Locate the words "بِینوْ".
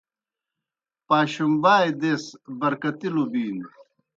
3.31-3.67